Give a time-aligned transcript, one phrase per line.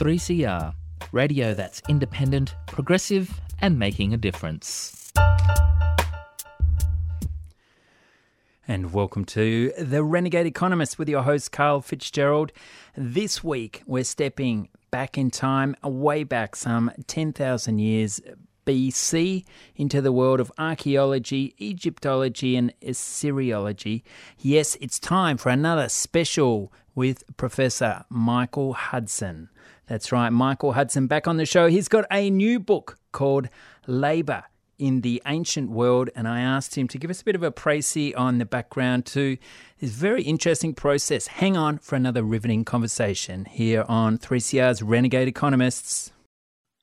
[0.00, 0.72] 3CR,
[1.12, 5.12] radio that's independent, progressive, and making a difference.
[8.66, 12.50] And welcome to The Renegade Economist with your host, Karl Fitzgerald.
[12.96, 18.22] This week, we're stepping back in time, way back some 10,000 years
[18.64, 19.44] BC
[19.76, 24.02] into the world of archaeology, Egyptology, and Assyriology.
[24.38, 29.50] Yes, it's time for another special with Professor Michael Hudson.
[29.90, 31.66] That's right, Michael Hudson back on the show.
[31.66, 33.48] He's got a new book called
[33.88, 34.44] Labour
[34.78, 37.50] in the Ancient World, and I asked him to give us a bit of a
[37.50, 39.36] précis on the background to
[39.80, 41.26] this very interesting process.
[41.26, 46.12] Hang on for another riveting conversation here on 3CR's Renegade Economists.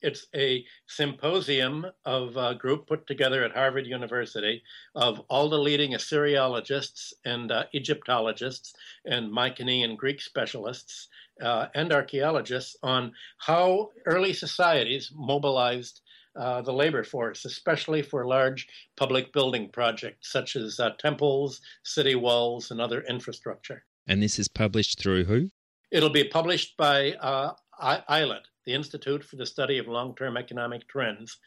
[0.02, 4.62] It's a symposium of a group put together at Harvard University
[4.96, 8.74] of all the leading Assyriologists and uh, Egyptologists
[9.06, 11.08] and Mycenaean Greek specialists
[11.42, 16.02] uh, and archaeologists on how early societies mobilized
[16.36, 22.16] uh, the labor force, especially for large public building projects such as uh, temples, city
[22.16, 23.84] walls, and other infrastructure.
[24.08, 25.50] And this is published through who?
[25.92, 30.88] It'll be published by uh, ISLET, the Institute for the Study of Long Term Economic
[30.88, 31.38] Trends.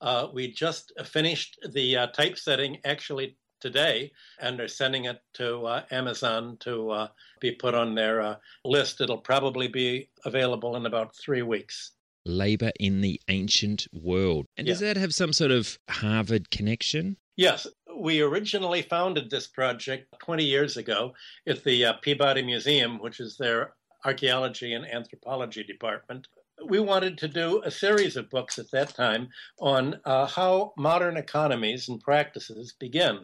[0.00, 5.82] Uh, we just finished the uh, typesetting actually today and they're sending it to uh,
[5.90, 7.08] Amazon to uh,
[7.40, 9.00] be put on their uh, list.
[9.00, 11.92] It'll probably be available in about three weeks.
[12.24, 14.46] Labor in the Ancient World.
[14.56, 14.72] And yeah.
[14.72, 17.16] does that have some sort of Harvard connection?
[17.36, 17.66] Yes.
[17.96, 21.14] We originally founded this project 20 years ago
[21.46, 26.28] at the uh, Peabody Museum, which is their archaeology and anthropology department
[26.66, 29.28] we wanted to do a series of books at that time
[29.60, 33.20] on uh, how modern economies and practices begin.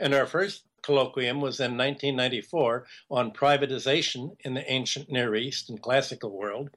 [0.00, 5.80] And our first colloquium was in 1994 on privatization in the ancient Near East and
[5.80, 6.70] classical world.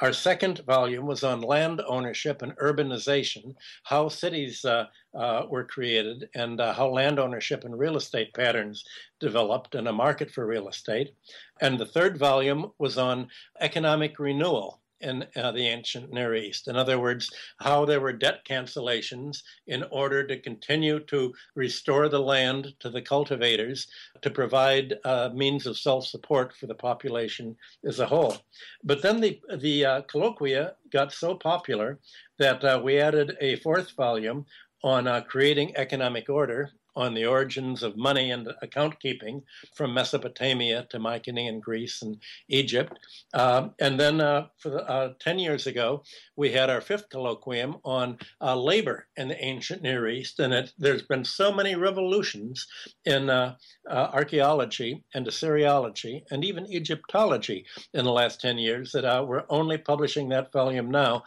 [0.00, 6.28] Our second volume was on land ownership and urbanization, how cities uh, uh, were created,
[6.34, 8.84] and uh, how land ownership and real estate patterns
[9.20, 11.14] developed, and a market for real estate.
[11.60, 13.28] And the third volume was on
[13.60, 16.68] economic renewal in uh, the ancient Near East.
[16.68, 22.20] In other words, how there were debt cancellations in order to continue to restore the
[22.20, 23.86] land to the cultivators
[24.22, 28.36] to provide uh, means of self support for the population as a whole.
[28.84, 31.98] But then the, the uh, colloquia got so popular
[32.38, 34.46] that uh, we added a fourth volume
[34.84, 39.42] on uh, creating economic order on the origins of money and account keeping
[39.74, 42.98] from Mesopotamia to Mycenaean Greece and Egypt.
[43.32, 46.02] Uh, and then uh, for uh, 10 years ago,
[46.36, 50.40] we had our fifth colloquium on uh, labor in the ancient Near East.
[50.40, 52.66] And it, there's been so many revolutions
[53.04, 53.56] in uh,
[53.88, 57.64] uh, archaeology and Assyriology and even Egyptology
[57.94, 61.22] in the last 10 years that we're only publishing that volume now,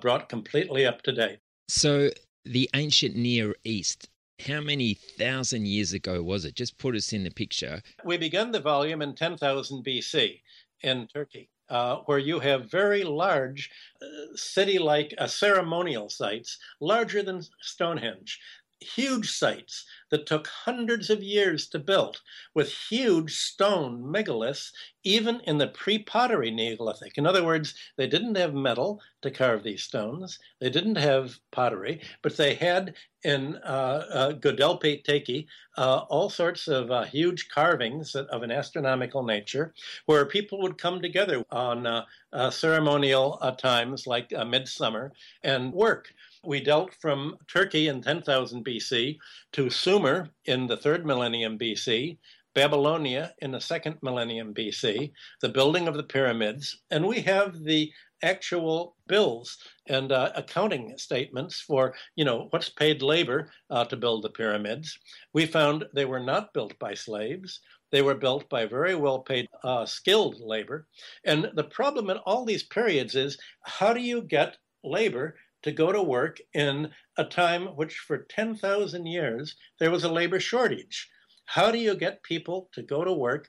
[0.00, 1.38] brought completely up to date.
[1.68, 2.10] So
[2.44, 4.08] the ancient Near East
[4.46, 6.54] how many thousand years ago was it?
[6.54, 7.82] Just put us in the picture.
[8.04, 10.40] We began the volume in 10,000 BC
[10.82, 11.50] in Turkey.
[11.70, 18.40] Uh, where you have very large uh, city like uh, ceremonial sites, larger than Stonehenge,
[18.80, 22.20] huge sites that took hundreds of years to build
[22.54, 24.72] with huge stone megaliths,
[25.04, 27.18] even in the pre pottery Neolithic.
[27.18, 32.00] In other words, they didn't have metal to carve these stones, they didn't have pottery,
[32.22, 32.94] but they had
[33.24, 35.46] in uh, uh, Göbekli Tepe
[35.76, 39.74] uh, all sorts of uh, huge carvings of an astronomical nature
[40.06, 45.12] where people would come together on uh, uh, ceremonial times like midsummer
[45.42, 46.12] and work.
[46.44, 49.18] We dealt from Turkey in 10,000 BC
[49.52, 52.18] to Sumer in the third millennium BC,
[52.54, 57.92] Babylonia in the second millennium BC, the building of the pyramids, and we have the
[58.22, 64.22] actual bills and uh, accounting statements for you know what's paid labor uh, to build
[64.22, 64.98] the pyramids.
[65.32, 67.60] We found they were not built by slaves.
[67.90, 70.86] They were built by very well paid, uh, skilled labor.
[71.24, 75.36] And the problem in all these periods is how do you get labor
[75.68, 80.40] to go to work in a time which for 10,000 years there was a labor
[80.40, 81.08] shortage.
[81.44, 83.48] How do you get people to go to work?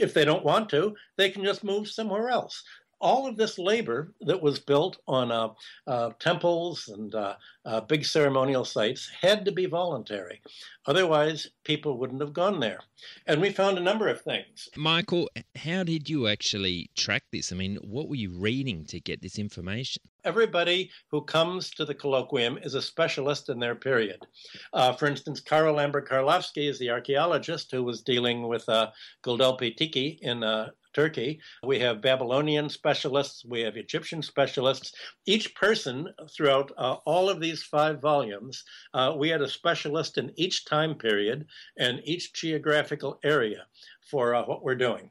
[0.00, 2.62] If they don't want to, they can just move somewhere else
[3.02, 5.48] all of this labor that was built on uh,
[5.88, 7.34] uh, temples and uh,
[7.64, 10.40] uh, big ceremonial sites had to be voluntary.
[10.86, 12.80] Otherwise, people wouldn't have gone there.
[13.26, 14.68] And we found a number of things.
[14.76, 17.52] Michael, how did you actually track this?
[17.52, 20.02] I mean, what were you reading to get this information?
[20.24, 24.24] Everybody who comes to the colloquium is a specialist in their period.
[24.72, 28.90] Uh, for instance, Carl Lamberg-Karlovsky is the archaeologist who was dealing with uh,
[29.24, 30.44] Göbekli Tepe in
[30.92, 31.40] Turkey.
[31.64, 34.92] We have Babylonian specialists, we have Egyptian specialists.
[35.26, 40.32] Each person throughout uh, all of these five volumes, uh, we had a specialist in
[40.36, 41.46] each time period
[41.78, 43.66] and each geographical area
[44.10, 45.10] for uh, what we're doing.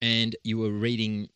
[0.00, 1.28] And you were reading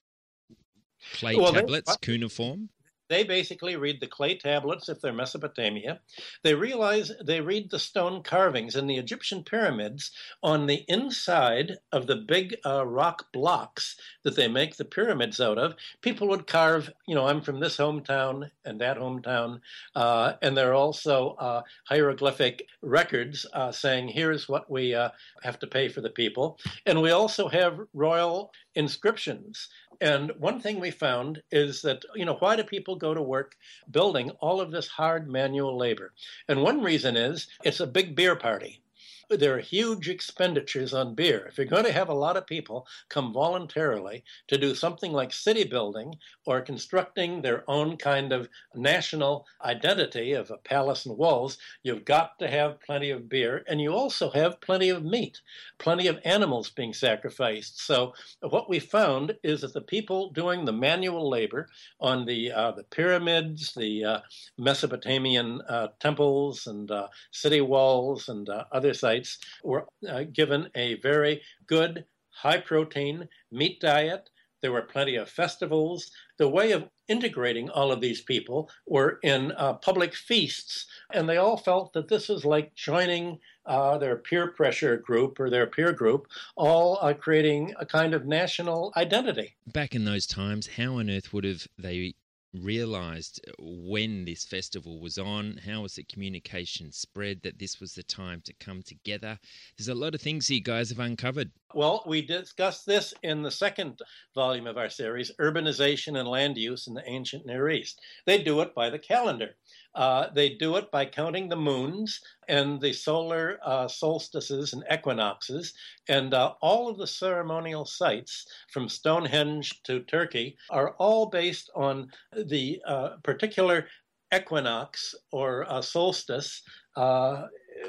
[1.15, 2.69] clay Well, they- tablets, cuneiform.
[3.09, 6.01] They basically read the clay tablets if they're Mesopotamia.
[6.43, 10.11] They realize they read the stone carvings in the Egyptian pyramids
[10.43, 15.59] on the inside of the big uh, rock blocks that they make the pyramids out
[15.59, 15.75] of.
[16.03, 19.61] People would carve, you know, I'm from this hometown and that hometown,
[19.95, 25.11] uh, and there are also uh, hieroglyphic records uh, saying here's what we uh,
[25.43, 29.69] have to pay for the people, and we also have royal inscriptions.
[30.01, 33.57] And one thing we found is that, you know, why do people go to work
[33.91, 36.13] building all of this hard manual labor?
[36.49, 38.83] And one reason is it's a big beer party.
[39.29, 41.47] There are huge expenditures on beer.
[41.49, 45.33] If you're going to have a lot of people come voluntarily to do something like
[45.33, 46.15] city building
[46.45, 52.39] or constructing their own kind of national identity of a palace and walls, you've got
[52.39, 55.41] to have plenty of beer and you also have plenty of meat,
[55.79, 57.81] plenty of animals being sacrificed.
[57.81, 61.69] So what we found is that the people doing the manual labor
[62.01, 64.21] on the uh, the pyramids, the uh,
[64.57, 69.16] Mesopotamian uh, temples and uh, city walls and uh, other sites
[69.63, 74.31] were uh, given a very good high protein meat diet.
[74.63, 76.11] There were plenty of festivals.
[76.39, 81.37] The way of integrating all of these people were in uh, public feasts, and they
[81.37, 85.93] all felt that this was like joining uh, their peer pressure group or their peer
[85.93, 86.27] group,
[86.57, 89.57] all uh, creating a kind of national identity.
[89.67, 92.15] Back in those times, how on earth would have they
[92.63, 95.61] realized when this festival was on?
[95.65, 99.39] How was the communication spread that this was the time to come together?
[99.77, 101.51] There's a lot of things you guys have uncovered.
[101.75, 104.01] Well, we discussed this in the second
[104.35, 108.01] volume of our series, Urbanization and Land Use in the Ancient Near East.
[108.25, 109.57] They do it by the calendar.
[109.97, 115.73] Uh, they do it by counting the moons and the solar uh, solstices and equinoxes.
[116.09, 122.11] And uh, all of the ceremonial sites, from Stonehenge to Turkey, are all based on
[122.37, 123.87] the uh, particular
[124.35, 126.63] equinox or uh, solstice.
[126.95, 127.47] Uh,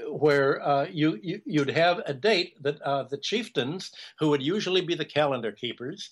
[0.10, 2.78] where you, you would have a date that
[3.10, 3.90] the chieftains,
[4.20, 6.10] who would usually be the calendar keepers,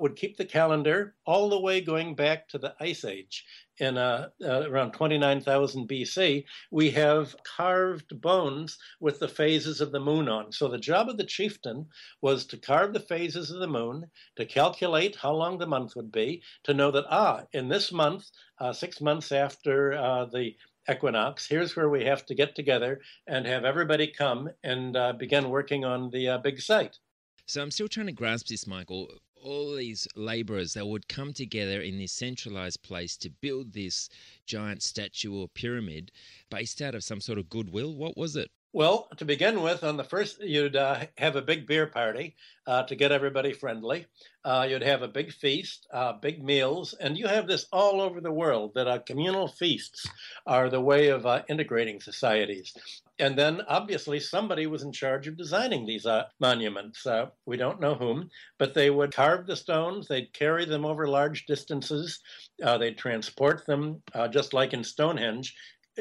[0.00, 3.44] would keep the calendar all the way going back to the Ice Age.
[3.80, 10.00] In uh, uh, around 29,000 BC, we have carved bones with the phases of the
[10.00, 10.52] moon on.
[10.52, 11.86] So the job of the chieftain
[12.20, 14.06] was to carve the phases of the moon,
[14.36, 18.30] to calculate how long the month would be, to know that ah, in this month,
[18.60, 19.90] uh, six months after
[20.32, 20.54] the
[20.90, 21.46] equinox.
[21.46, 25.84] Here's where we have to get together and have everybody come and uh, begin working
[25.84, 26.98] on the uh, big site.
[27.46, 29.10] So I'm still trying to grasp this, Michael.
[29.36, 34.08] All these laborers that would come together in this centralized place to build this
[34.46, 36.10] giant statue or pyramid
[36.48, 37.94] based out of some sort of goodwill.
[37.94, 38.50] What was it?
[38.74, 42.34] Well, to begin with, on the first, you'd uh, have a big beer party
[42.66, 44.06] uh, to get everybody friendly.
[44.44, 48.20] Uh, you'd have a big feast, uh, big meals, and you have this all over
[48.20, 50.08] the world that uh, communal feasts
[50.48, 52.74] are the way of uh, integrating societies.
[53.20, 56.04] And then, obviously, somebody was in charge of designing these
[56.40, 57.06] monuments.
[57.46, 58.28] we don't know whom,
[58.58, 62.18] but they would carve the stones, they'd carry them over large distances,
[62.58, 65.54] they'd transport them, just like in Stonehenge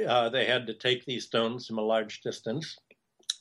[0.07, 2.75] uh, they had to take these stones from a large distance.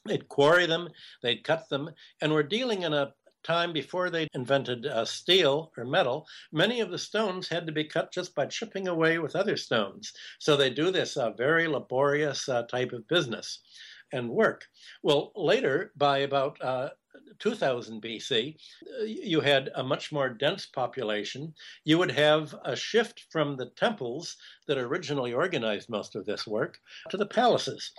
[0.05, 0.89] They'd quarry them,
[1.23, 1.91] they'd cut them,
[2.21, 6.91] and we're dealing in a time before they invented uh, steel or metal, many of
[6.91, 10.13] the stones had to be cut just by chipping away with other stones.
[10.39, 13.61] So they do this uh, very laborious uh, type of business
[14.13, 14.67] and work.
[15.03, 16.91] Well, later, by about uh,
[17.39, 18.57] 2000 BC,
[19.01, 21.55] uh, you had a much more dense population.
[21.85, 26.79] You would have a shift from the temples that originally organized most of this work
[27.11, 27.93] to the palaces.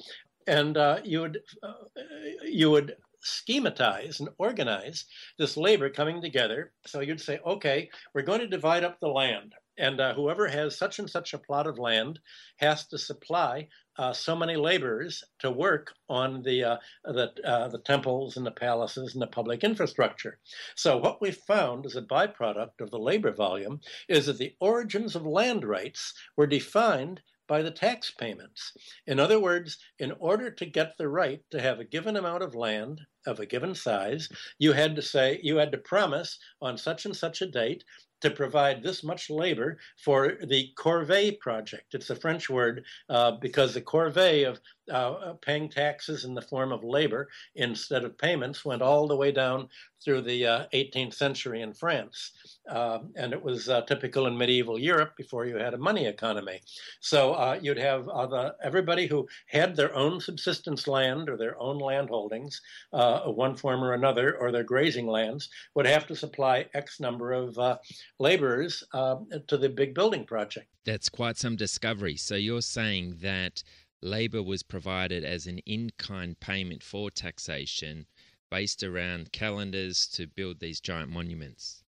[0.48, 2.01] And uh, you would uh,
[2.43, 5.05] you would schematize and organize
[5.39, 6.74] this labor coming together.
[6.86, 10.77] So you'd say, okay, we're going to divide up the land and uh, whoever has
[10.77, 12.20] such and such a plot of land
[12.58, 17.80] has to supply uh, so many laborers to work on the uh, the, uh, the
[17.80, 20.39] temples and the palaces and the public infrastructure.
[20.75, 25.15] So what we found as a byproduct of the labor volume is that the origins
[25.15, 28.72] of land rights were defined by the tax payments.
[29.06, 32.56] In other words, in order to get the right to have a given amount of
[32.56, 37.06] land of a given size, you had to say, you had to promise on such
[37.06, 37.84] and such a date
[38.24, 41.94] to provide this much labor for the corvée project.
[41.94, 46.71] It's a French word uh, because the corvée of uh, paying taxes in the form
[46.71, 49.69] of labor instead of payments went all the way down
[50.03, 52.31] through the uh, 18th century in France.
[52.69, 56.61] Um, and it was uh, typical in medieval Europe before you had a money economy.
[56.99, 61.77] So uh, you'd have the, everybody who had their own subsistence land or their own
[61.77, 62.61] land holdings,
[62.91, 67.31] uh, one form or another, or their grazing lands, would have to supply X number
[67.31, 67.77] of uh,
[68.19, 70.67] laborers to the big building project.
[70.85, 72.17] That's quite some discovery.
[72.17, 73.63] So you're saying that
[74.03, 78.05] labor was provided as an in kind payment for taxation
[78.51, 81.83] based around calendars to build these giant monuments.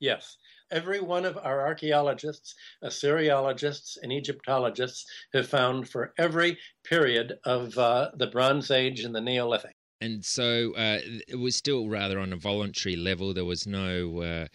[0.00, 0.38] Yes.
[0.72, 8.10] Every one of our archaeologists, Assyriologists, and Egyptologists have found for every period of uh,
[8.14, 9.74] the Bronze Age and the Neolithic.
[10.00, 13.34] And so uh, it was still rather on a voluntary level.
[13.34, 14.46] There was no uh,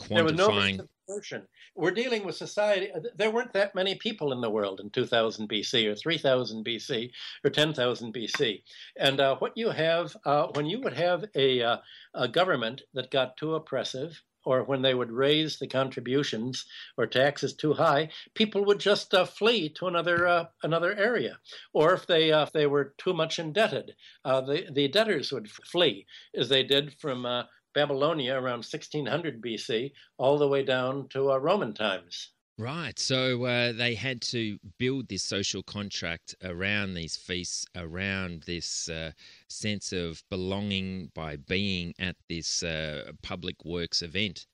[0.00, 0.14] quantifying.
[0.14, 0.88] There was no
[1.74, 2.90] we're dealing with society.
[2.92, 7.10] Uh, there weren't that many people in the world in 2000 BC or 3000 BC
[7.44, 8.62] or 10,000 BC.
[8.98, 11.76] And uh, what you have, uh, when you would have a, uh,
[12.14, 16.66] a government that got too oppressive, or when they would raise the contributions
[16.98, 21.38] or taxes too high, people would just uh, flee to another uh, another area.
[21.72, 23.94] Or if they uh, if they were too much indebted,
[24.24, 27.24] uh, the the debtors would flee, as they did from
[27.74, 32.30] Babylonia around 1600 BC, all the way down to uh, Roman times.
[32.56, 32.96] Right.
[33.00, 39.10] So uh, they had to build this social contract around these feasts, around this uh,
[39.48, 44.46] sense of belonging by being at this uh, public works event.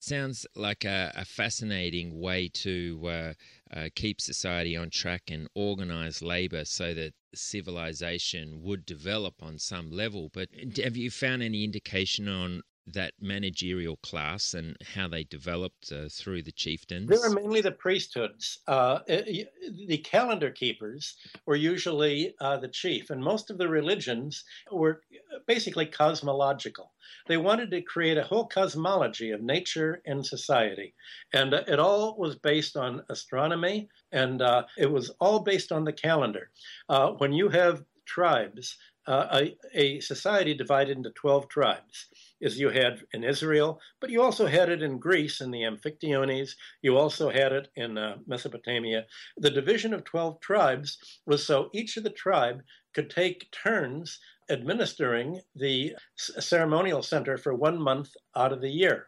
[0.00, 3.32] Sounds like a, a fascinating way to uh,
[3.72, 9.90] uh, keep society on track and organize labor so that civilization would develop on some
[9.90, 10.30] level.
[10.32, 10.48] But
[10.82, 16.42] have you found any indication on that managerial class and how they developed uh, through
[16.42, 17.08] the chieftains?
[17.08, 18.58] They were mainly the priesthoods.
[18.66, 21.16] Uh, the calendar keepers
[21.46, 25.02] were usually uh, the chief, and most of the religions were
[25.46, 26.92] basically cosmological.
[27.26, 30.94] They wanted to create a whole cosmology of nature and society.
[31.32, 35.84] And uh, it all was based on astronomy, and uh, it was all based on
[35.84, 36.50] the calendar.
[36.88, 38.76] Uh, when you have tribes,
[39.08, 42.06] a, a society divided into 12 tribes
[42.42, 46.50] as you had in Israel, but you also had it in Greece in the Amphictyones.
[46.82, 49.06] You also had it in uh, Mesopotamia.
[49.36, 52.62] The division of 12 tribes was so each of the tribe
[52.94, 54.18] could take turns
[54.50, 59.07] administering the ceremonial center for one month out of the year.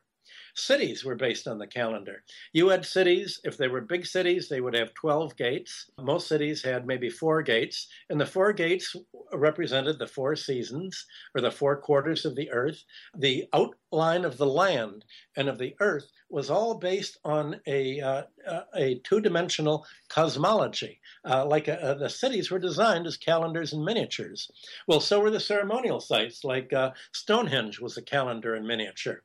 [0.60, 2.22] Cities were based on the calendar.
[2.52, 5.90] You had cities, if they were big cities, they would have 12 gates.
[5.98, 8.94] Most cities had maybe four gates, and the four gates
[9.32, 12.84] represented the four seasons or the four quarters of the earth.
[13.16, 13.46] The
[13.92, 15.04] outline of the land
[15.36, 21.00] and of the earth was all based on a, uh, uh a two dimensional cosmology.
[21.28, 24.50] Uh, like uh, uh, the cities were designed as calendars and miniatures.
[24.86, 29.22] Well, so were the ceremonial sites, like uh, Stonehenge was a calendar in miniature,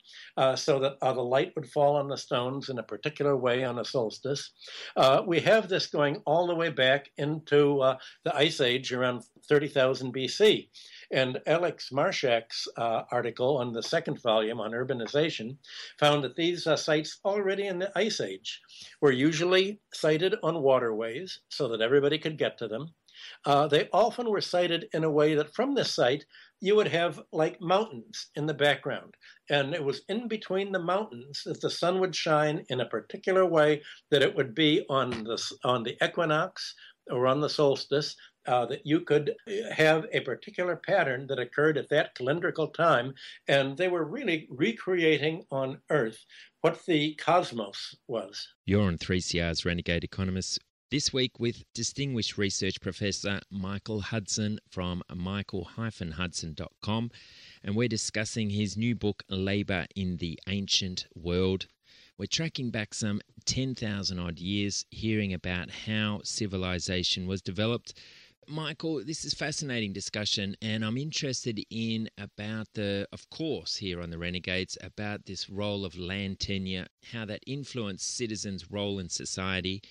[0.56, 3.86] so that the light would fall on the stones in a particular way on a
[3.86, 4.52] solstice.
[5.26, 10.68] we have this going all the way back into the Ice Age around 30,000 BC.
[11.12, 15.58] And Alex Marshack's uh, article on the second volume on urbanization
[16.00, 18.62] found that these uh, sites already in the Ice Age
[19.02, 22.94] were usually sited on waterways so that everybody could get to them.
[23.46, 26.26] Uh, they often were sited in a way that from this site
[26.60, 29.16] you would have like mountains in the background.
[29.50, 33.46] And it was in between the mountains that the sun would shine in a particular
[33.46, 36.76] way that it would be on the, on the equinox
[37.10, 38.16] or on the solstice
[38.48, 43.14] uh, that you could uh, have a particular pattern that occurred at that calendrical time,
[43.48, 46.26] and they were really recreating on Earth
[46.62, 48.48] what the cosmos was.
[48.66, 50.60] You're on 3CR's Renegade Economists.
[50.92, 57.12] This week with distinguished research professor Michael Hudson from michael-hudson.com,
[57.64, 61.66] and we're discussing his new book, Labour in the Ancient World.
[62.18, 68.00] We're tracking back some 10,000 odd years, hearing about how civilization was developed
[68.48, 74.12] Michael, this is fascinating discussion, and I'm interested in about the, of course, here on
[74.12, 79.82] the Renegades, about this role of land tenure, how that influenced citizens' role in society,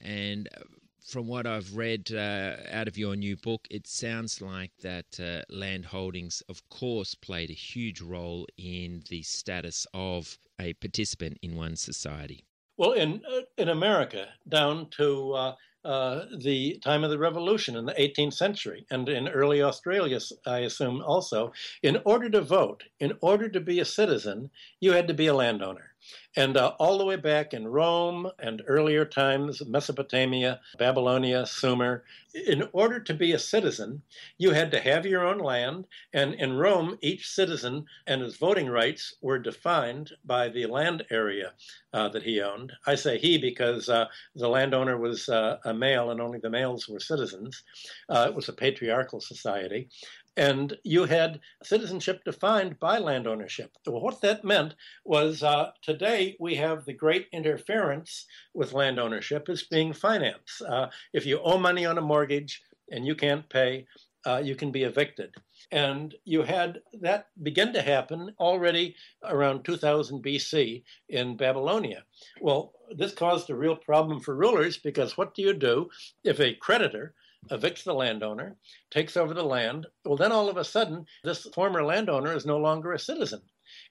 [0.00, 0.62] and uh,
[1.06, 5.42] from what I've read uh, out of your new book, it sounds like that uh,
[5.48, 11.56] land holdings, of course, played a huge role in the status of a participant in
[11.56, 12.44] one society.
[12.76, 17.86] Well, in uh, in America, down to uh, uh, the time of the Revolution in
[17.86, 23.14] the 18th century, and in early Australia, I assume also, in order to vote, in
[23.20, 25.89] order to be a citizen, you had to be a landowner.
[26.36, 32.04] And uh, all the way back in Rome and earlier times, Mesopotamia, Babylonia, Sumer,
[32.46, 34.02] in order to be a citizen,
[34.38, 35.86] you had to have your own land.
[36.12, 41.52] And in Rome, each citizen and his voting rights were defined by the land area
[41.92, 42.72] uh, that he owned.
[42.86, 46.88] I say he because uh, the landowner was uh, a male and only the males
[46.88, 47.62] were citizens.
[48.08, 49.88] Uh, it was a patriarchal society.
[50.40, 53.72] And you had citizenship defined by land ownership.
[53.86, 59.50] Well, What that meant was uh, today we have the great interference with land ownership
[59.50, 60.62] as being finance.
[60.66, 63.86] Uh, if you owe money on a mortgage and you can't pay,
[64.26, 65.34] uh, you can be evicted.
[65.72, 72.04] And you had that begin to happen already around 2000 BC in Babylonia.
[72.40, 75.90] Well, this caused a real problem for rulers because what do you do
[76.24, 77.14] if a creditor
[77.50, 78.56] evicts the landowner,
[78.90, 79.86] takes over the land.
[80.04, 83.42] Well, then all of a sudden, this former landowner is no longer a citizen.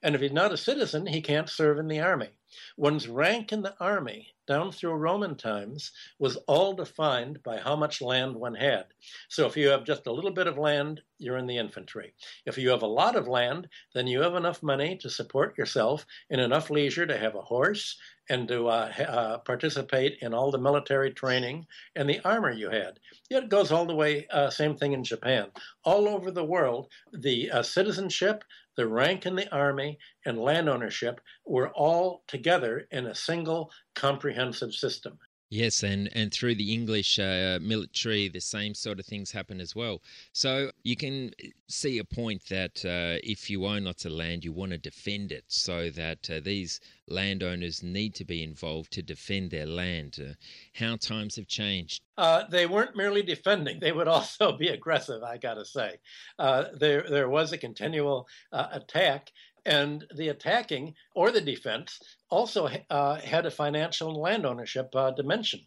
[0.01, 2.29] And if he's not a citizen, he can't serve in the army.
[2.77, 8.01] One's rank in the army, down through Roman times, was all defined by how much
[8.01, 8.85] land one had.
[9.27, 12.13] So if you have just a little bit of land, you're in the infantry.
[12.45, 16.05] If you have a lot of land, then you have enough money to support yourself
[16.31, 20.57] and enough leisure to have a horse and to uh, uh, participate in all the
[20.57, 22.99] military training and the armor you had.
[23.29, 25.47] It goes all the way, uh, same thing in Japan.
[25.83, 28.43] All over the world, the uh, citizenship,
[28.79, 34.71] the rank in the army, and land ownership were all together in a single comprehensive
[34.71, 35.19] system.
[35.51, 39.75] Yes, and, and through the English uh, military, the same sort of things happen as
[39.75, 40.03] well.
[40.31, 41.31] So you can
[41.67, 45.31] see a point that uh, if you own lots of land, you want to defend
[45.31, 50.19] it so that uh, these landowners need to be involved to defend their land.
[50.21, 50.33] Uh,
[50.75, 52.03] how times have changed.
[52.15, 55.97] Uh, they weren't merely defending, they would also be aggressive, I got to say.
[56.37, 59.31] Uh, there, there was a continual attack
[59.65, 61.99] and the attacking or the defense
[62.29, 65.61] also uh, had a financial and land ownership uh, dimension.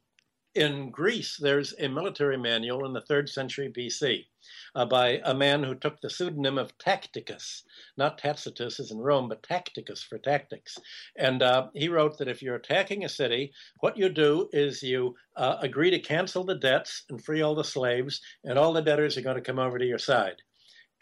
[0.54, 4.26] In Greece, there's a military manual in the third century BC
[4.74, 7.62] uh, by a man who took the pseudonym of Tacticus,
[7.96, 10.76] not Tacitus as in Rome, but Tacticus for tactics.
[11.16, 15.14] And uh, he wrote that if you're attacking a city, what you do is you
[15.36, 19.16] uh, agree to cancel the debts and free all the slaves, and all the debtors
[19.16, 20.42] are going to come over to your side.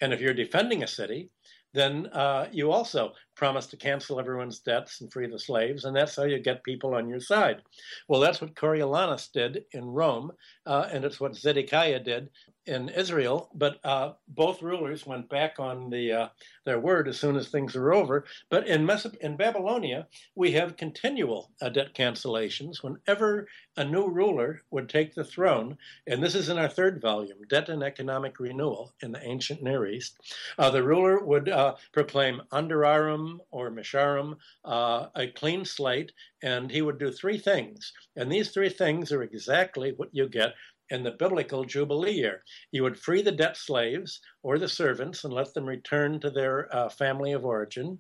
[0.01, 1.29] And if you're defending a city,
[1.73, 6.17] then uh, you also promise to cancel everyone's debts and free the slaves, and that's
[6.17, 7.63] how you get people on your side.
[8.09, 10.33] Well, that's what Coriolanus did in Rome,
[10.67, 12.29] uh, and it's what Zedekiah did
[12.67, 16.29] in Israel, but uh, both rulers went back on the uh,
[16.65, 18.25] their word as soon as things were over.
[18.51, 24.63] But in Mesop- in Babylonia, we have continual uh, debt cancellations whenever a new ruler
[24.71, 28.93] would take the throne, and this is in our third volume, Debt and Economic Renewal
[29.03, 30.19] in the Ancient Near East.
[30.59, 36.83] Uh, the ruler would uh, proclaim Andurarum or Misharum, uh, a clean slate, and he
[36.83, 37.93] would do three things.
[38.17, 40.55] And these three things are exactly what you get
[40.91, 42.45] in the biblical Jubilee year.
[42.73, 46.75] You would free the debt slaves or the servants and let them return to their
[46.75, 47.99] uh, family of origin.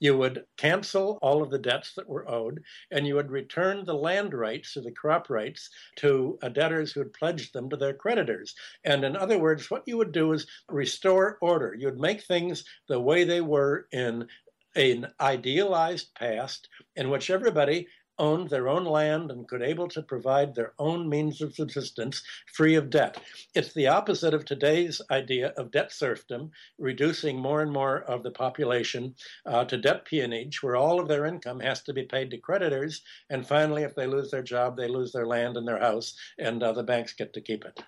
[0.00, 3.94] You would cancel all of the debts that were owed, and you would return the
[3.94, 7.92] land rights or the crop rights to uh, debtors who had pledged them to their
[7.92, 8.54] creditors.
[8.84, 11.74] And in other words, what you would do is restore order.
[11.78, 14.26] You'd make things the way they were in
[14.74, 20.54] an idealized past in which everybody owned their own land and could able to provide
[20.54, 23.20] their own means of subsistence free of debt.
[23.54, 28.30] It's the opposite of today's idea of debt serfdom, reducing more and more of the
[28.30, 29.14] population
[29.46, 33.02] uh, to debt peonage, where all of their income has to be paid to creditors,
[33.30, 36.62] and finally, if they lose their job, they lose their land and their house, and
[36.62, 37.82] uh, the banks get to keep it.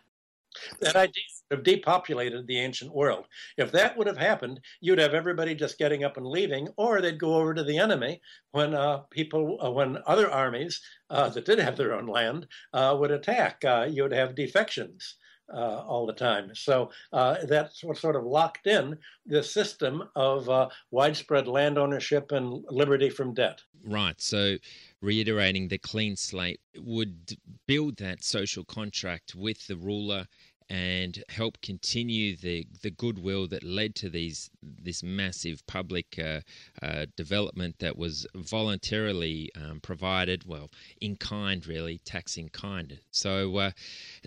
[0.80, 3.26] That idea have depopulated the ancient world.
[3.56, 7.18] If that would have happened, you'd have everybody just getting up and leaving, or they'd
[7.18, 8.20] go over to the enemy
[8.52, 12.96] when uh, people, uh, when other armies uh, that did have their own land uh,
[12.98, 13.64] would attack.
[13.64, 15.16] Uh, you would have defections.
[15.52, 16.54] Uh, all the time.
[16.54, 23.10] So that's what sort of locked in the system of widespread land ownership and liberty
[23.10, 23.60] from debt.
[23.84, 24.20] Right.
[24.20, 24.58] So
[25.02, 27.36] reiterating the clean slate would
[27.66, 30.28] build that social contract with the ruler
[30.70, 36.40] and help continue the the goodwill that led to these this massive public uh,
[36.80, 43.00] uh, development that was voluntarily um, provided, well, in kind, really, tax in kind.
[43.10, 43.70] So uh,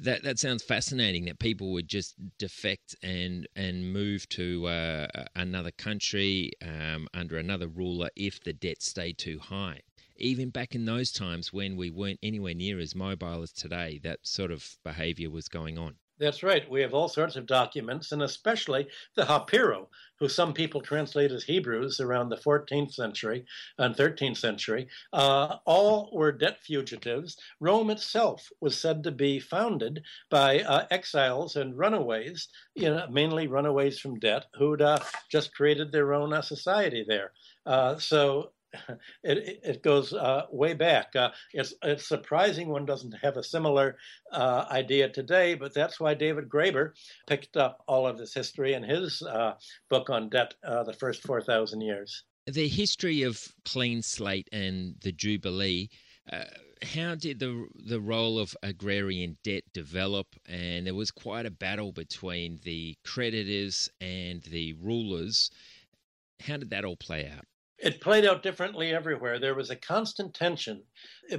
[0.01, 1.25] that that sounds fascinating.
[1.25, 7.69] That people would just defect and and move to uh, another country um, under another
[7.69, 9.79] ruler if the debt stayed too high
[10.17, 14.19] even back in those times when we weren't anywhere near as mobile as today, that
[14.21, 16.69] sort of behavior was going on That's right.
[16.69, 19.87] We have all sorts of documents, and especially the Hapiru,
[20.19, 23.45] who some people translate as Hebrews around the 14th century
[23.77, 24.87] and 13th century.
[25.11, 27.35] Uh, all were debt fugitives.
[27.59, 33.47] Rome itself was said to be founded by uh, exiles and runaways, you know, mainly
[33.47, 37.33] runaways from debt, who'd uh, just created their own uh, society there.
[37.65, 38.51] Uh, so
[39.23, 41.15] it, it goes uh, way back.
[41.15, 43.97] Uh, it's, it's surprising one doesn't have a similar
[44.31, 46.91] uh, idea today, but that's why David Graeber
[47.27, 49.53] picked up all of this history in his uh,
[49.89, 52.23] book on debt, uh, The First 4,000 Years.
[52.47, 55.89] The history of Clean Slate and the Jubilee.
[56.31, 56.43] Uh,
[56.81, 60.27] how did the the role of agrarian debt develop?
[60.45, 65.49] And there was quite a battle between the creditors and the rulers.
[66.41, 67.45] How did that all play out?
[67.79, 69.39] It played out differently everywhere.
[69.39, 70.83] There was a constant tension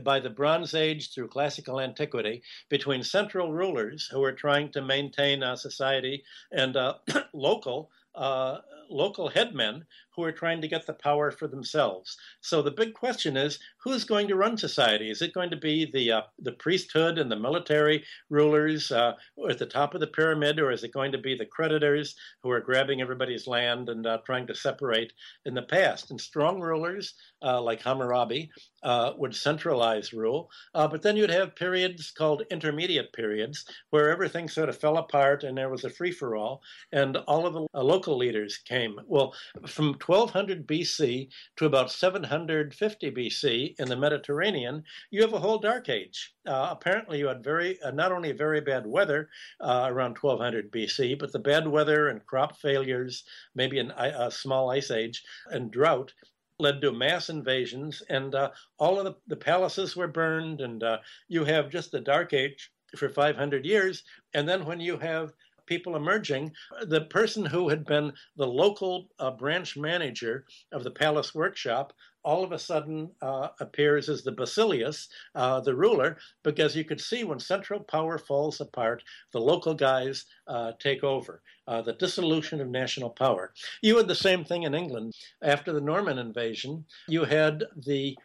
[0.02, 5.42] by the Bronze Age through classical antiquity between central rulers who were trying to maintain
[5.42, 6.94] a society and uh,
[7.32, 8.58] local uh,
[8.90, 12.16] local headmen who are trying to get the power for themselves.
[12.40, 15.10] So the big question is, who's going to run society?
[15.10, 19.12] Is it going to be the uh, the priesthood and the military rulers uh,
[19.48, 22.50] at the top of the pyramid, or is it going to be the creditors who
[22.50, 25.12] are grabbing everybody's land and uh, trying to separate
[25.44, 26.10] in the past?
[26.10, 28.50] And strong rulers uh, like Hammurabi
[28.82, 34.48] uh, would centralize rule, uh, but then you'd have periods called intermediate periods where everything
[34.48, 37.66] sort of fell apart and there was a free for all, and all of the
[37.82, 39.00] local leaders came.
[39.06, 39.34] Well,
[39.66, 45.88] from 1200 BC to about 750 BC in the Mediterranean, you have a whole dark
[45.88, 46.34] age.
[46.46, 49.28] Uh, apparently, you had very uh, not only very bad weather
[49.60, 54.70] uh, around 1200 BC, but the bad weather and crop failures, maybe an, a small
[54.70, 56.12] ice age, and drought
[56.58, 60.98] led to mass invasions, and uh, all of the, the, palaces were burned, and uh,
[61.28, 64.04] you have just the Dark Age for 500 years.
[64.34, 65.32] And then when you have
[65.66, 66.52] people emerging.
[66.86, 71.92] The person who had been the local uh, branch manager of the palace workshop
[72.24, 77.00] all of a sudden uh, appears as the basileus, uh, the ruler, because you could
[77.00, 81.42] see when central power falls apart, the local guys uh, take over.
[81.66, 83.52] Uh, the dissolution of national power.
[83.80, 86.84] You had the same thing in England after the Norman invasion.
[87.08, 88.18] You had the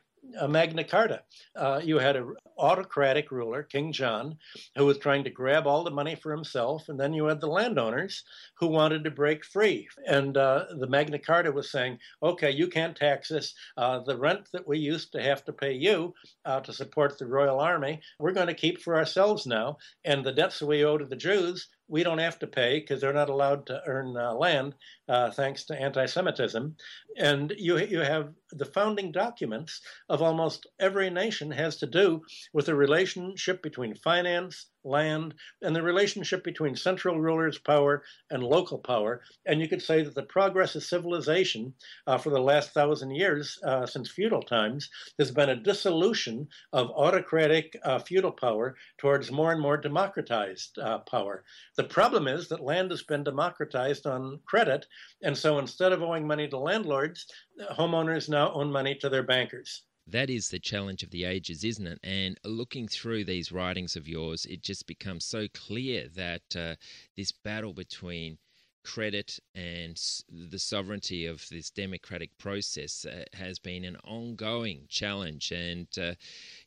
[0.47, 1.21] Magna Carta.
[1.55, 4.37] Uh, you had an autocratic ruler, King John,
[4.75, 7.47] who was trying to grab all the money for himself, and then you had the
[7.47, 8.23] landowners
[8.59, 9.87] who wanted to break free.
[10.07, 13.53] And uh, the Magna Carta was saying, okay, you can't tax us.
[13.77, 16.13] Uh, the rent that we used to have to pay you
[16.45, 19.77] uh, to support the royal army, we're going to keep for ourselves now.
[20.05, 23.13] And the debts we owe to the Jews, we don't have to pay because they're
[23.13, 24.75] not allowed to earn uh, land
[25.07, 26.75] uh, thanks to anti-Semitism.
[27.17, 32.21] And you you have the founding documents of almost every nation has to do
[32.53, 38.77] with the relationship between finance, land, and the relationship between central rulers' power and local
[38.77, 39.21] power.
[39.45, 41.73] And you could say that the progress of civilization
[42.07, 46.91] uh, for the last thousand years, uh, since feudal times, has been a dissolution of
[46.91, 51.43] autocratic uh, feudal power towards more and more democratized uh, power.
[51.75, 54.85] The problem is that land has been democratized on credit,
[55.21, 57.27] and so instead of owing money to landlords,
[57.71, 61.87] homeowners now own money to their bankers that is the challenge of the ages, isn't
[61.87, 61.99] it?
[62.03, 66.75] And looking through these writings of yours, it just becomes so clear that uh,
[67.15, 68.37] this battle between
[68.83, 75.51] credit and the sovereignty of this democratic process uh, has been an ongoing challenge.
[75.51, 76.15] And uh,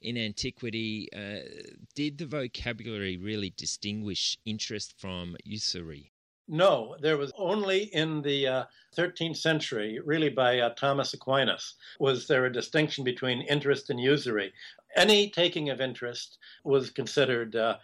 [0.00, 1.40] in antiquity, uh,
[1.94, 6.12] did the vocabulary really distinguish interest from usury?
[6.48, 8.64] No, there was only in the uh,
[8.96, 14.52] 13th century, really by uh, Thomas Aquinas, was there a distinction between interest and usury.
[14.94, 17.78] Any taking of interest was considered uh,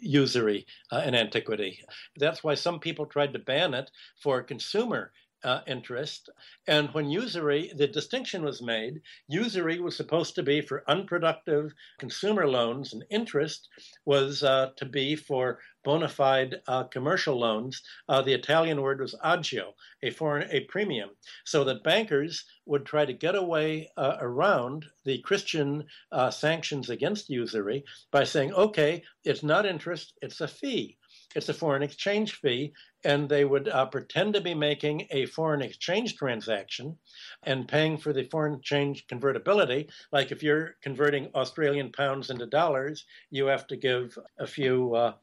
[0.00, 1.84] usury uh, in antiquity.
[2.16, 5.12] That's why some people tried to ban it for consumer
[5.44, 6.30] uh, interest.
[6.66, 12.48] And when usury, the distinction was made, usury was supposed to be for unproductive consumer
[12.48, 13.68] loans, and interest
[14.06, 17.82] was uh, to be for bona fide uh, commercial loans.
[18.08, 21.10] Uh, the Italian word was agio, a foreign a premium,
[21.44, 27.30] so that bankers would try to get away uh, around the Christian uh, sanctions against
[27.30, 30.96] usury by saying, okay, it's not interest, it's a fee.
[31.34, 32.72] It's a foreign exchange fee,
[33.04, 36.96] and they would uh, pretend to be making a foreign exchange transaction
[37.42, 39.88] and paying for the foreign exchange convertibility.
[40.12, 45.14] Like if you're converting Australian pounds into dollars, you have to give a few uh,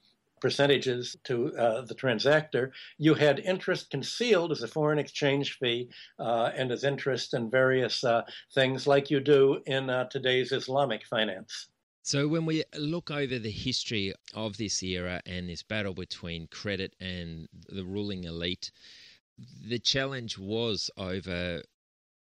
[0.42, 2.72] percentages to uh, the transactor.
[2.98, 8.04] You had interest concealed as a foreign exchange fee uh, and as interest in various
[8.04, 8.24] uh,
[8.54, 11.70] things like you do in uh, today's Islamic finance.
[12.04, 16.96] So, when we look over the history of this era and this battle between credit
[17.00, 18.72] and the ruling elite,
[19.68, 21.62] the challenge was over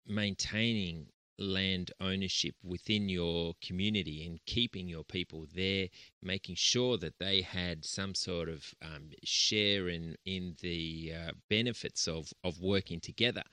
[0.06, 1.08] maintaining
[1.44, 5.88] land ownership within your community and keeping your people there,
[6.22, 12.08] making sure that they had some sort of um, share in in the uh, benefits
[12.08, 13.44] of of working together.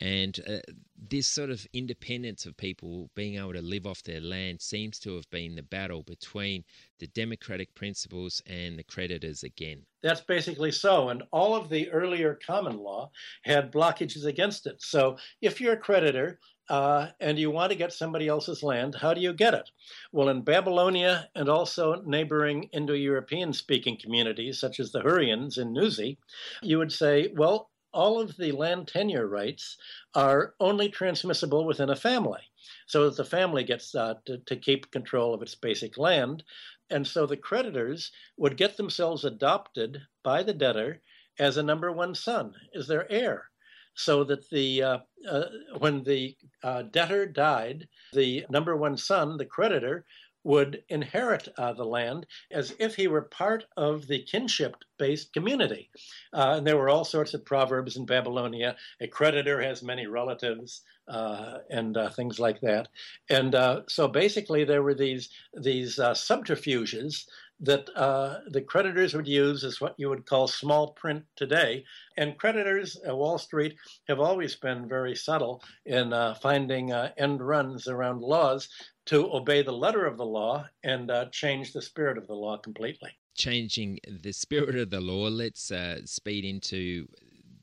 [0.00, 0.58] And uh,
[0.96, 5.14] this sort of independence of people being able to live off their land seems to
[5.14, 6.64] have been the battle between
[6.98, 9.82] the democratic principles and the creditors again.
[10.02, 11.10] That's basically so.
[11.10, 13.10] And all of the earlier common law
[13.42, 14.82] had blockages against it.
[14.82, 19.12] So if you're a creditor, uh, and you want to get somebody else's land, how
[19.12, 19.70] do you get it?
[20.12, 25.74] Well, in Babylonia and also neighboring Indo European speaking communities, such as the Hurrians in
[25.74, 26.16] Nuzi,
[26.62, 29.76] you would say, well, all of the land tenure rights
[30.14, 32.40] are only transmissible within a family,
[32.86, 36.42] so that the family gets uh, to, to keep control of its basic land.
[36.90, 41.02] And so the creditors would get themselves adopted by the debtor
[41.38, 43.50] as a number one son, as their heir
[43.94, 44.98] so that the uh,
[45.30, 45.44] uh,
[45.78, 50.04] when the uh, debtor died, the number one son, the creditor,
[50.42, 55.88] would inherit uh, the land as if he were part of the kinship based community.
[56.34, 58.76] Uh, and there were all sorts of proverbs in Babylonia.
[59.00, 60.82] A creditor has many relatives.
[61.06, 62.88] Uh, and things like that,
[63.28, 63.54] and
[63.86, 67.26] so basically there were these these subterfuges
[67.60, 71.84] that uh, the creditors would use is what you would call small print today.
[72.16, 73.76] And creditors at Wall Street
[74.08, 78.68] have always been very subtle in uh, finding uh, end runs around laws
[79.06, 82.56] to obey the letter of the law and uh, change the spirit of the law
[82.56, 83.10] completely.
[83.36, 87.06] Changing the spirit of the law, let's uh, speed into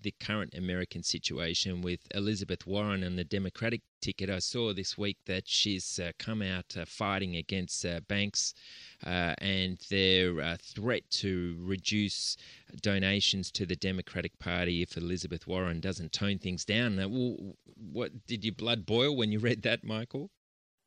[0.02, 4.30] the current American situation with Elizabeth Warren and the Democratic ticket.
[4.30, 8.54] I saw this week that she's uh, come out uh, fighting against uh, banks
[9.06, 12.38] uh, and their uh, threat to reduce
[12.82, 16.98] donations to the Democratic Party if Elizabeth Warren doesn't tone things down.
[17.92, 20.32] what did your blood boil when you read that, Michael?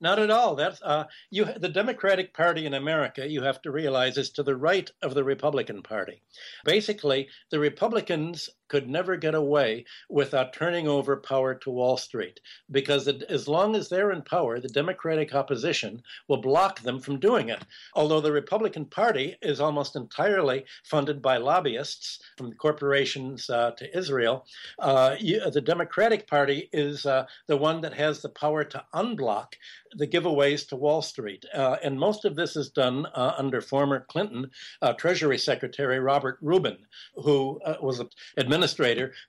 [0.01, 0.55] Not at all.
[0.55, 1.45] That's uh, you.
[1.45, 5.25] The Democratic Party in America, you have to realize, is to the right of the
[5.25, 6.21] Republican Party.
[6.65, 13.07] Basically, the Republicans could never get away without turning over power to Wall Street, because
[13.07, 17.49] it, as long as they're in power, the Democratic opposition will block them from doing
[17.49, 17.63] it.
[17.95, 24.47] Although the Republican Party is almost entirely funded by lobbyists, from corporations uh, to Israel,
[24.79, 29.55] uh, you, the Democratic Party is uh, the one that has the power to unblock
[29.97, 31.45] the giveaways to Wall Street.
[31.55, 34.51] Uh, and most of this is done uh, under former Clinton
[34.83, 36.79] uh, Treasury Secretary Robert Rubin,
[37.15, 38.01] who was
[38.37, 38.54] administrator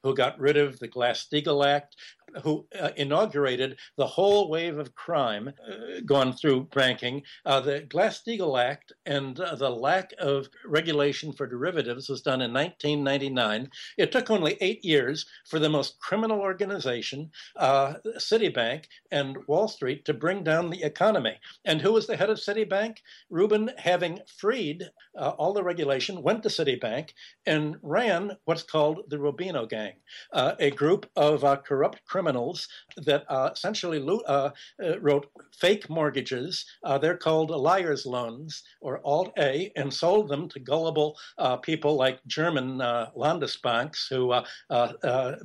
[0.04, 1.96] who got rid of the Glass Steagall Act,
[2.44, 7.22] who uh, inaugurated the whole wave of crime uh, gone through banking.
[7.46, 12.54] Uh, the Glass-Steagall Act and uh, the lack of regulation for derivatives was done in
[12.54, 13.70] 1999.
[13.98, 20.06] It took only eight years for the most criminal organization, uh, Citibank and Wall Street,
[20.06, 21.38] to bring down the economy.
[21.64, 22.98] And who was the head of Citibank?
[23.30, 24.84] Rubin, having freed
[25.18, 27.12] uh, all the regulation, went to Citibank
[27.46, 29.94] and ran what's called the Rubino Gang,
[30.34, 34.50] a group of corrupt criminals criminals that uh, essentially uh,
[34.84, 36.66] uh, wrote fake mortgages.
[36.84, 41.96] Uh, they're called liar's loans or Alt A, and sold them to gullible uh, people
[41.96, 42.78] like German
[43.16, 44.34] Landesbanks who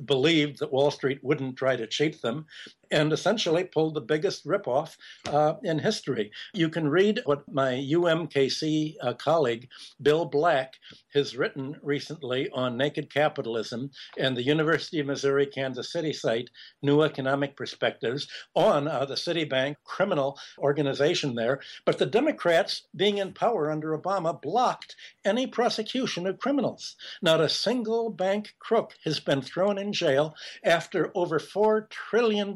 [0.05, 2.45] believed that Wall Street wouldn't try to cheat them
[2.91, 6.31] and essentially pulled the biggest ripoff uh, in history.
[6.53, 9.69] You can read what my UMKC uh, colleague,
[10.01, 10.75] Bill Black,
[11.13, 16.49] has written recently on naked capitalism and the University of Missouri Kansas City site,
[16.81, 21.59] New Economic Perspectives, on uh, the Citibank criminal organization there.
[21.85, 26.95] But the Democrats, being in power under Obama, blocked any prosecution of criminals.
[27.21, 32.53] Not a single bank crook has been thrown in jail after over $4 trillion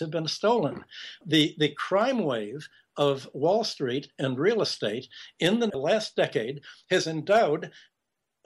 [0.00, 0.84] have been stolen.
[1.24, 5.08] The, the crime wave of Wall Street and real estate
[5.38, 7.70] in the last decade has endowed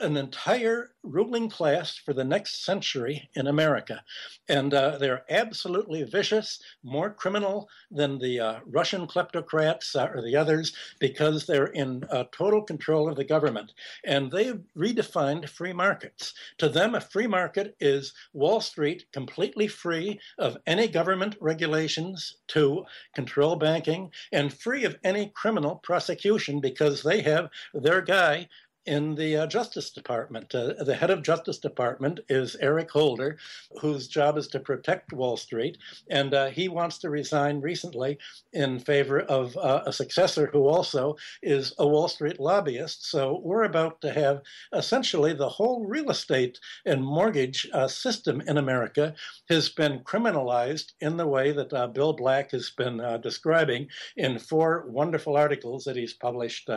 [0.01, 4.03] an entire ruling class for the next century in America.
[4.49, 10.37] And uh, they're absolutely vicious, more criminal than the uh, Russian kleptocrats uh, or the
[10.37, 13.73] others, because they're in uh, total control of the government.
[14.05, 16.35] And they've redefined free markets.
[16.59, 22.85] To them, a free market is Wall Street completely free of any government regulations to
[23.15, 28.49] control banking and free of any criminal prosecution because they have their guy
[28.87, 30.55] in the uh, Justice Department.
[30.55, 33.37] Uh, the head of Justice Department is Eric Holder,
[33.81, 35.77] whose job is to protect Wall Street,
[36.09, 38.19] and uh, he wants to resign recently
[38.53, 43.09] in favor of uh, a successor who also is a Wall Street lobbyist.
[43.11, 44.41] So we're about to have
[44.73, 49.15] essentially the whole real estate and mortgage uh, system in America
[49.49, 54.87] has been criminalized in the way that uh, Bill Black has been describing in four
[54.89, 56.69] wonderful articles that he's published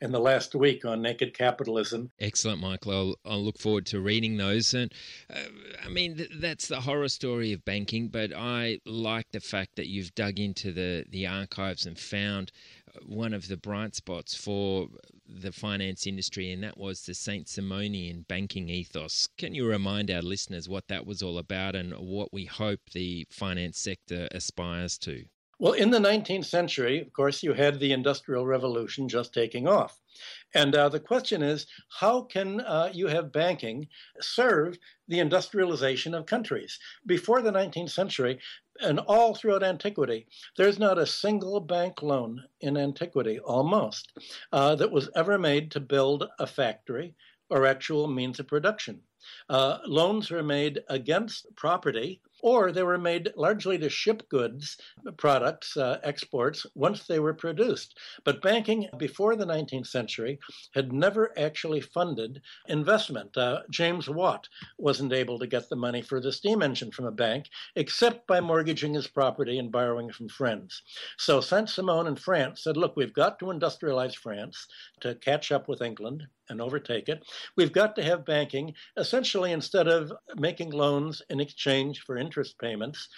[0.00, 2.10] in the last week on Naked Capital capitalism.
[2.18, 2.92] Excellent, Michael.
[2.92, 4.74] I'll, I'll look forward to reading those.
[4.74, 4.92] And
[5.32, 5.40] uh,
[5.84, 9.88] I mean, th- that's the horror story of banking, but I like the fact that
[9.88, 12.52] you've dug into the, the archives and found
[12.88, 14.88] uh, one of the bright spots for
[15.28, 19.28] the finance industry, and that was the Saint Simonian banking ethos.
[19.38, 23.26] Can you remind our listeners what that was all about and what we hope the
[23.30, 25.24] finance sector aspires to?
[25.62, 30.00] Well, in the 19th century, of course, you had the Industrial Revolution just taking off.
[30.54, 31.68] And uh, the question is
[32.00, 33.86] how can uh, you have banking
[34.20, 36.80] serve the industrialization of countries?
[37.06, 38.40] Before the 19th century,
[38.80, 44.10] and all throughout antiquity, there's not a single bank loan in antiquity, almost,
[44.50, 47.14] uh, that was ever made to build a factory
[47.50, 49.00] or actual means of production.
[49.48, 54.76] Uh, loans were made against property or they were made largely to ship goods,
[55.16, 57.98] products, uh, exports, once they were produced.
[58.24, 60.40] But banking before the 19th century
[60.74, 63.36] had never actually funded investment.
[63.36, 67.12] Uh, James Watt wasn't able to get the money for the steam engine from a
[67.12, 70.82] bank except by mortgaging his property and borrowing from friends.
[71.18, 74.66] So Saint Simon in France said, look, we've got to industrialize France
[75.00, 77.24] to catch up with England and overtake it.
[77.56, 82.58] We've got to have banking essentially instead of making loans in exchange for interest interest
[82.58, 83.08] payments,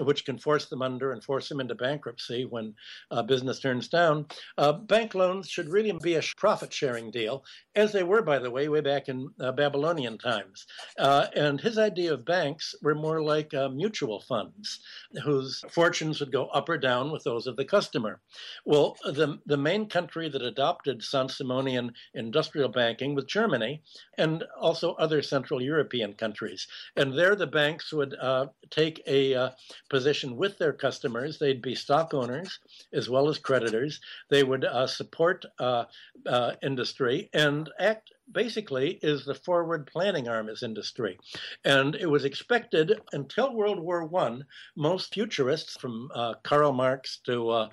[0.00, 2.74] which can force them under and force them into bankruptcy when
[3.10, 4.26] uh, business turns down.
[4.58, 8.50] Uh, bank loans should really be a profit sharing deal, as they were, by the
[8.50, 10.66] way, way back in uh, Babylonian times.
[10.98, 14.80] Uh, and his idea of banks were more like uh, mutual funds,
[15.22, 18.20] whose fortunes would go up or down with those of the customer.
[18.64, 23.82] Well, the, the main country that adopted Saint Simonian industrial banking was Germany
[24.18, 26.66] and also other Central European countries.
[26.96, 29.52] And there the banks would uh, take a
[29.90, 31.38] position with their customers.
[31.38, 32.58] They'd be stock owners
[32.92, 34.00] as well as creditors.
[34.30, 35.84] They would uh, support uh,
[36.26, 41.18] uh industry and act basically is the forward planning arm of industry.
[41.64, 44.38] And it was expected until World War I,
[44.76, 47.68] most futurists, from uh, Karl Marx to uh,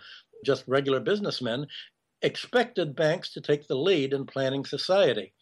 [0.45, 1.67] just regular businessmen,
[2.21, 5.33] expected banks to take the lead in planning society.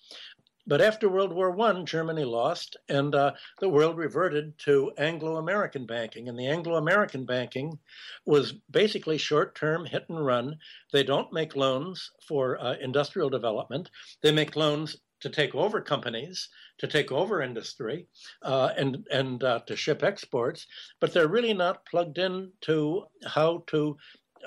[0.70, 5.88] But after World War I, Germany lost, and uh, the world reverted to Anglo American
[5.88, 6.30] banking.
[6.30, 7.80] And the Anglo American banking
[8.28, 10.60] was basically short term hit and run.
[10.94, 13.90] They don't make loans for uh, industrial development,
[14.22, 18.06] they make loans to take over companies, to take over industry,
[18.44, 20.68] uh, and and uh, to ship exports,
[21.00, 23.98] but they're really not plugged in to how to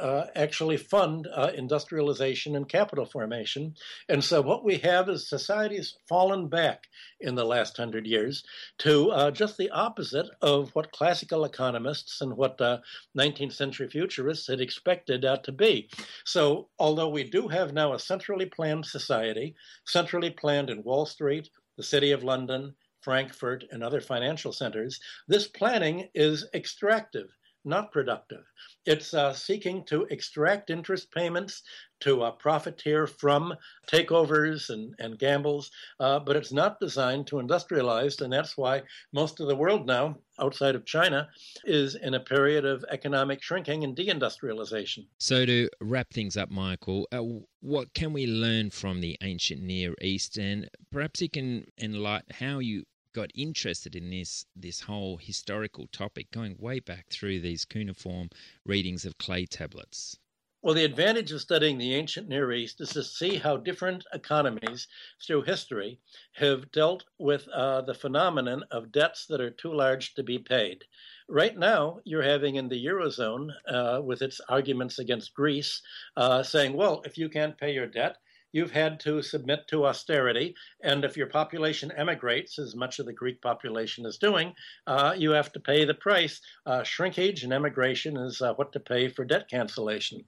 [0.01, 3.75] uh, actually fund uh, industrialization and capital formation.
[4.09, 6.89] And so what we have is society's fallen back
[7.21, 8.45] in the last hundred years
[8.79, 14.47] to uh, just the opposite of what classical economists and what 19th uh, century futurists
[14.47, 15.89] had expected to be.
[16.25, 19.55] So although we do have now a centrally planned society,
[19.87, 25.49] centrally planned in Wall Street, the City of London, Frankfurt, and other financial centers, this
[25.49, 27.29] planning is extractive
[27.64, 28.44] not productive.
[28.87, 31.62] It's uh, seeking to extract interest payments
[32.01, 33.55] to uh, profiteer from
[33.87, 35.70] takeovers and, and gambles,
[36.01, 38.20] uh, but it's not designed to industrialize.
[38.20, 41.29] And that's why most of the world now, outside of China,
[41.64, 45.07] is in a period of economic shrinking and deindustrialization.
[45.18, 47.22] So, to wrap things up, Michael, uh,
[47.61, 50.38] what can we learn from the ancient Near East?
[50.38, 56.31] And perhaps you can enlighten how you got interested in this this whole historical topic,
[56.31, 58.29] going way back through these cuneiform
[58.64, 60.18] readings of clay tablets?
[60.62, 64.87] Well, the advantage of studying the ancient Near East is to see how different economies
[65.20, 65.98] through history
[66.35, 70.85] have dealt with uh, the phenomenon of debts that are too large to be paid.
[71.29, 75.83] Right now, you're having in the Eurozone, uh, with its arguments against Greece,
[76.16, 78.18] uh, saying, well, if you can't pay your debt,
[78.53, 80.55] you've had to submit to austerity.
[80.83, 84.55] And if your population emigrates, as much of the Greek population is doing,
[84.87, 86.41] uh, you have to pay the price.
[86.67, 90.25] Uh, shrinkage and emigration is uh, what to pay for debt cancellation.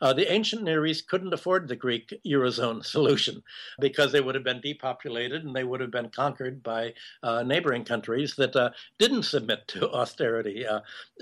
[0.00, 3.42] Uh, the ancient Near East couldn't afford the Greek Eurozone solution
[3.80, 7.84] because they would have been depopulated and they would have been conquered by uh, neighboring
[7.84, 10.66] countries that uh, didn't submit to austerity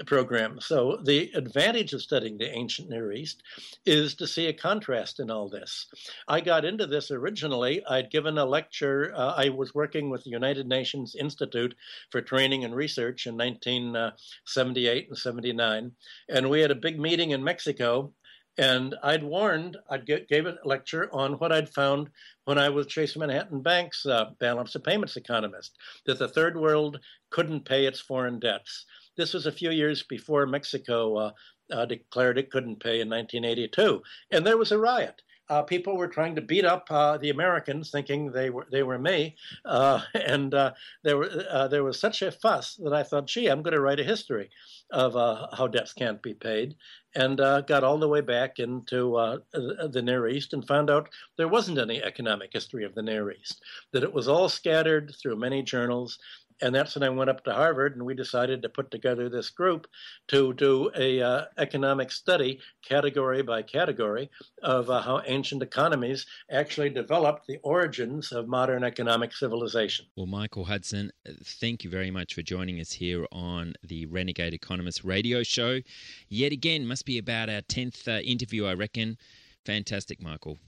[0.07, 0.67] programs.
[0.67, 3.43] So the advantage of studying the ancient Near East
[3.85, 5.87] is to see a contrast in all this.
[6.29, 9.13] I got into this originally, I'd given a lecture.
[9.15, 11.75] Uh, I was working with the United Nations Institute
[12.11, 15.93] for Training and Research in 1978 and 79.
[16.31, 18.13] And we had a big meeting in Mexico.
[18.59, 22.11] And I'd warned, I gave a lecture on what I'd found
[22.45, 25.77] when I was Chase Manhattan Bank's uh, balance of payments economist,
[26.07, 28.87] that the third world couldn't pay its foreign debts.
[29.17, 31.31] This was a few years before Mexico uh,
[31.73, 34.01] uh, declared it couldn't pay in 1982.
[34.31, 37.91] And there was a riot uh, people were trying to beat up uh, the Americans,
[37.91, 40.73] thinking they were they were me, uh, and uh,
[41.03, 43.81] there were uh, there was such a fuss that I thought, gee, I'm going to
[43.81, 44.51] write a history
[44.91, 46.75] of uh, how debts can't be paid,
[47.15, 51.79] and got all the way back into the Near East and found out there wasn't
[51.79, 53.61] any economic history of the Near East,
[53.93, 56.19] that it was all scattered through many journals,
[56.61, 59.51] and that's when I went up to Harvard, and we decided to put together this
[59.51, 59.87] group
[60.29, 64.31] to do a uh, economic study, category by category,
[64.63, 70.07] of uh, how ancient economies actually developed the origins of modern economic civilization.
[70.17, 71.13] Well, Michael Hudson,
[71.45, 75.81] thank you very much for joining us here on the Renegade Economist radio show.
[76.29, 79.19] Yet again, must be about our tenth uh, interview, I reckon.
[79.65, 80.59] Fantastic, Michael.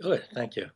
[0.00, 0.66] Good, thank you.